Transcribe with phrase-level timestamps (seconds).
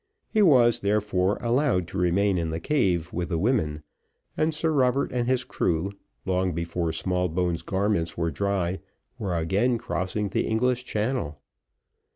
[0.31, 3.83] He was, therefore, allowed to remain in the cave with the women,
[4.35, 5.91] and Sir Robert and his crew,
[6.25, 8.79] long before Smallbones' garments were dry,
[9.19, 11.39] were again crossing the English Channel.